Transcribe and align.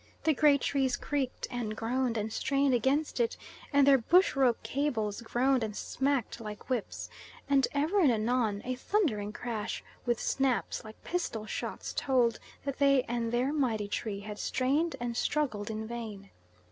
The 0.23 0.33
great 0.33 0.61
trees 0.61 0.97
creaked 0.97 1.45
and 1.51 1.75
groaned 1.75 2.17
and 2.17 2.33
strained 2.33 2.73
against 2.73 3.19
it 3.19 3.37
and 3.71 3.85
their 3.85 3.99
bush 3.99 4.35
rope 4.35 4.63
cables 4.63 5.21
groaned 5.21 5.63
and 5.63 5.75
smacked 5.77 6.39
like 6.41 6.71
whips, 6.71 7.07
and 7.47 7.67
ever 7.71 7.99
and 7.99 8.11
anon 8.11 8.63
a 8.65 8.73
thundering 8.73 9.31
crash 9.31 9.83
with 10.07 10.19
snaps 10.19 10.83
like 10.83 11.03
pistol 11.03 11.45
shots 11.45 11.93
told 11.93 12.39
that 12.65 12.79
they 12.79 13.03
and 13.03 13.31
their 13.31 13.53
mighty 13.53 13.87
tree 13.87 14.21
had 14.21 14.39
strained 14.39 14.95
and 14.99 15.15
struggled 15.15 15.69
in 15.69 15.85
vain. 15.87 16.31